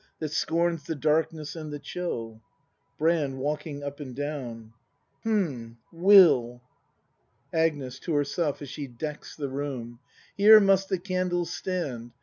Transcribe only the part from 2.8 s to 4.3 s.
Brand. [Walki7ig up and